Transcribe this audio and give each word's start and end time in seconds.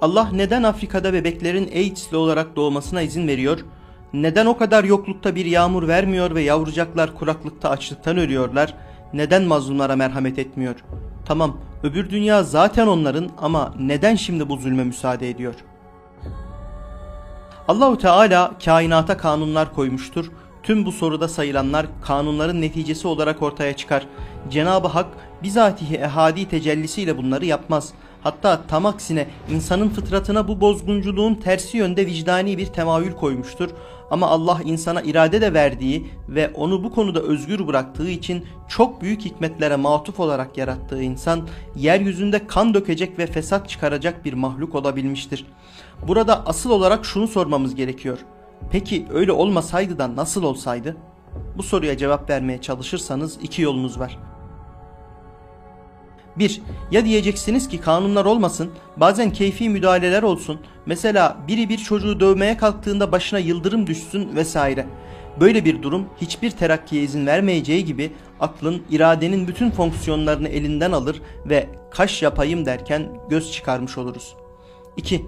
Allah 0.00 0.28
neden 0.32 0.62
Afrika'da 0.62 1.12
bebeklerin 1.12 1.68
AIDS'li 1.68 2.16
olarak 2.16 2.56
doğmasına 2.56 3.02
izin 3.02 3.28
veriyor? 3.28 3.58
Neden 4.12 4.46
o 4.46 4.56
kadar 4.56 4.84
yoklukta 4.84 5.34
bir 5.34 5.46
yağmur 5.46 5.88
vermiyor 5.88 6.34
ve 6.34 6.42
yavrucaklar 6.42 7.14
kuraklıkta 7.14 7.70
açlıktan 7.70 8.18
ölüyorlar? 8.18 8.74
Neden 9.12 9.42
mazlumlara 9.42 9.96
merhamet 9.96 10.38
etmiyor? 10.38 10.74
Tamam, 11.24 11.56
öbür 11.82 12.10
dünya 12.10 12.42
zaten 12.42 12.86
onların 12.86 13.30
ama 13.38 13.74
neden 13.80 14.14
şimdi 14.14 14.48
bu 14.48 14.56
zulme 14.56 14.84
müsaade 14.84 15.30
ediyor? 15.30 15.54
Allahu 17.68 17.98
Teala 17.98 18.52
kainata 18.64 19.16
kanunlar 19.16 19.74
koymuştur. 19.74 20.30
Tüm 20.62 20.86
bu 20.86 20.92
soruda 20.92 21.28
sayılanlar 21.28 21.86
kanunların 22.02 22.60
neticesi 22.60 23.08
olarak 23.08 23.42
ortaya 23.42 23.76
çıkar. 23.76 24.06
Cenab-ı 24.50 24.88
Hak 24.88 25.06
bizatihi 25.42 25.96
ehadi 25.96 26.48
tecellisiyle 26.48 27.18
bunları 27.18 27.46
yapmaz. 27.46 27.92
Hatta 28.28 28.62
tam 28.68 28.86
aksine 28.86 29.26
insanın 29.50 29.88
fıtratına 29.88 30.48
bu 30.48 30.60
bozgunculuğun 30.60 31.34
tersi 31.34 31.76
yönde 31.76 32.06
vicdani 32.06 32.58
bir 32.58 32.66
temayül 32.66 33.12
koymuştur. 33.12 33.70
Ama 34.10 34.26
Allah 34.26 34.60
insana 34.64 35.02
irade 35.02 35.40
de 35.40 35.54
verdiği 35.54 36.06
ve 36.28 36.50
onu 36.54 36.84
bu 36.84 36.90
konuda 36.90 37.20
özgür 37.20 37.66
bıraktığı 37.66 38.08
için 38.08 38.44
çok 38.68 39.02
büyük 39.02 39.24
hikmetlere 39.24 39.76
matuf 39.76 40.20
olarak 40.20 40.58
yarattığı 40.58 41.02
insan 41.02 41.48
yeryüzünde 41.76 42.46
kan 42.46 42.74
dökecek 42.74 43.18
ve 43.18 43.26
fesat 43.26 43.68
çıkaracak 43.68 44.24
bir 44.24 44.32
mahluk 44.32 44.74
olabilmiştir. 44.74 45.46
Burada 46.08 46.46
asıl 46.46 46.70
olarak 46.70 47.04
şunu 47.04 47.28
sormamız 47.28 47.74
gerekiyor. 47.74 48.18
Peki 48.70 49.06
öyle 49.12 49.32
olmasaydı 49.32 49.98
da 49.98 50.16
nasıl 50.16 50.42
olsaydı? 50.42 50.96
Bu 51.56 51.62
soruya 51.62 51.96
cevap 51.96 52.30
vermeye 52.30 52.60
çalışırsanız 52.60 53.38
iki 53.42 53.62
yolunuz 53.62 53.98
var. 53.98 54.18
1. 56.38 56.62
Ya 56.90 57.04
diyeceksiniz 57.04 57.68
ki 57.68 57.80
kanunlar 57.80 58.24
olmasın, 58.24 58.70
bazen 58.96 59.32
keyfi 59.32 59.68
müdahaleler 59.68 60.22
olsun. 60.22 60.60
Mesela 60.86 61.36
biri 61.48 61.68
bir 61.68 61.78
çocuğu 61.78 62.20
dövmeye 62.20 62.56
kalktığında 62.56 63.12
başına 63.12 63.38
yıldırım 63.38 63.86
düşsün 63.86 64.36
vesaire. 64.36 64.86
Böyle 65.40 65.64
bir 65.64 65.82
durum 65.82 66.06
hiçbir 66.20 66.50
terakkiye 66.50 67.02
izin 67.02 67.26
vermeyeceği 67.26 67.84
gibi 67.84 68.12
aklın, 68.40 68.82
iradenin 68.90 69.48
bütün 69.48 69.70
fonksiyonlarını 69.70 70.48
elinden 70.48 70.92
alır 70.92 71.22
ve 71.46 71.68
kaş 71.90 72.22
yapayım 72.22 72.66
derken 72.66 73.08
göz 73.30 73.52
çıkarmış 73.52 73.98
oluruz. 73.98 74.34
2. 74.96 75.26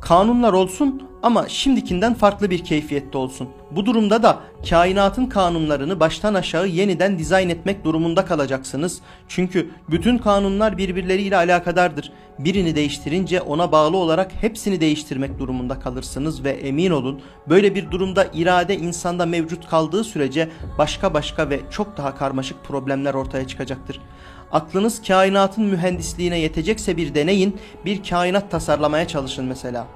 Kanunlar 0.00 0.52
olsun 0.52 1.02
ama 1.22 1.48
şimdikinden 1.48 2.14
farklı 2.14 2.50
bir 2.50 2.64
keyfiyette 2.64 3.18
olsun. 3.18 3.48
Bu 3.70 3.86
durumda 3.86 4.22
da 4.22 4.40
kainatın 4.70 5.26
kanunlarını 5.26 6.00
baştan 6.00 6.34
aşağı 6.34 6.68
yeniden 6.68 7.18
dizayn 7.18 7.48
etmek 7.48 7.84
durumunda 7.84 8.24
kalacaksınız. 8.24 9.00
Çünkü 9.28 9.70
bütün 9.90 10.18
kanunlar 10.18 10.78
birbirleriyle 10.78 11.36
alakadardır. 11.36 12.12
Birini 12.38 12.76
değiştirince 12.76 13.40
ona 13.40 13.72
bağlı 13.72 13.96
olarak 13.96 14.32
hepsini 14.40 14.80
değiştirmek 14.80 15.38
durumunda 15.38 15.80
kalırsınız 15.80 16.44
ve 16.44 16.50
emin 16.50 16.90
olun 16.90 17.20
böyle 17.48 17.74
bir 17.74 17.90
durumda 17.90 18.26
irade 18.34 18.76
insanda 18.76 19.26
mevcut 19.26 19.68
kaldığı 19.68 20.04
sürece 20.04 20.48
başka 20.78 21.14
başka 21.14 21.50
ve 21.50 21.60
çok 21.70 21.96
daha 21.96 22.14
karmaşık 22.14 22.64
problemler 22.64 23.14
ortaya 23.14 23.46
çıkacaktır. 23.46 24.00
Aklınız 24.52 25.02
kainatın 25.02 25.64
mühendisliğine 25.64 26.38
yetecekse 26.38 26.96
bir 26.96 27.14
deneyin, 27.14 27.56
bir 27.84 28.02
kainat 28.02 28.50
tasarlamaya 28.50 29.08
çalışın 29.08 29.44
mesela. 29.44 29.86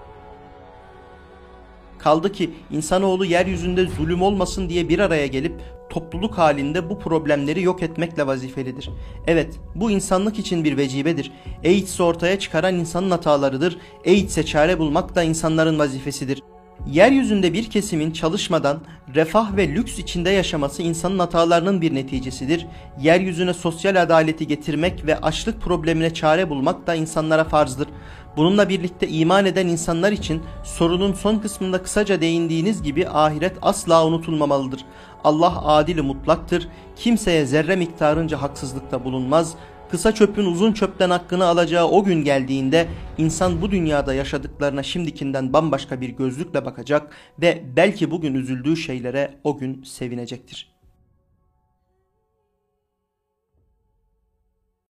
Kaldı 1.99 2.33
ki 2.33 2.51
insanoğlu 2.71 3.25
yeryüzünde 3.25 3.87
zulüm 3.87 4.23
olmasın 4.23 4.69
diye 4.69 4.89
bir 4.89 4.99
araya 4.99 5.27
gelip 5.27 5.53
topluluk 5.91 6.39
halinde 6.39 6.91
bu 6.91 6.99
problemleri 6.99 7.63
yok 7.63 7.83
etmekle 7.83 8.27
vazifelidir. 8.27 8.91
Evet 9.27 9.55
bu 9.75 9.91
insanlık 9.91 10.39
için 10.39 10.65
bir 10.65 10.77
vecibedir. 10.77 11.33
AIDS'i 11.65 12.03
ortaya 12.03 12.39
çıkaran 12.39 12.75
insanın 12.75 13.11
hatalarıdır. 13.11 13.79
AIDS'e 14.07 14.47
çare 14.47 14.79
bulmak 14.79 15.15
da 15.15 15.23
insanların 15.23 15.79
vazifesidir. 15.79 16.43
Yeryüzünde 16.87 17.53
bir 17.53 17.71
kesimin 17.71 18.11
çalışmadan 18.11 18.81
refah 19.15 19.57
ve 19.57 19.69
lüks 19.69 19.99
içinde 19.99 20.31
yaşaması 20.31 20.83
insanın 20.83 21.19
hatalarının 21.19 21.81
bir 21.81 21.95
neticesidir. 21.95 22.67
Yeryüzüne 23.01 23.55
sosyal 23.55 24.03
adaleti 24.03 24.47
getirmek 24.47 25.07
ve 25.07 25.21
açlık 25.21 25.61
problemine 25.61 26.15
çare 26.15 26.51
bulmak 26.51 26.87
da 26.87 26.95
insanlara 26.95 27.45
farzdır. 27.45 27.89
Bununla 28.37 28.69
birlikte 28.69 29.09
iman 29.09 29.47
eden 29.47 29.67
insanlar 29.67 30.13
için 30.13 30.43
sorunun 30.65 31.13
son 31.13 31.39
kısmında 31.39 31.83
kısaca 31.83 32.21
değindiğiniz 32.21 32.83
gibi 32.83 33.09
ahiret 33.09 33.57
asla 33.63 34.07
unutulmamalıdır. 34.07 34.85
Allah 35.25 35.67
adili 35.67 36.03
mutlaktır. 36.03 36.69
Kimseye 36.97 37.47
zerre 37.47 37.77
miktarınca 37.77 38.43
haksızlıkta 38.43 39.05
bulunmaz. 39.05 39.55
Kısa 39.91 40.15
çöpün 40.15 40.45
uzun 40.45 40.73
çöpten 40.73 41.11
hakkını 41.11 41.45
alacağı 41.45 41.89
o 41.89 42.05
gün 42.05 42.25
geldiğinde 42.25 42.89
insan 43.19 43.63
bu 43.63 43.71
dünyada 43.71 44.15
yaşadıklarına 44.15 44.83
şimdikinden 44.83 45.53
bambaşka 45.53 46.01
bir 46.01 46.09
gözlükle 46.09 46.65
bakacak 46.65 47.17
ve 47.41 47.65
belki 47.77 48.11
bugün 48.11 48.35
üzüldüğü 48.35 48.77
şeylere 48.77 49.39
o 49.45 49.59
gün 49.59 49.83
sevinecektir. 49.83 50.76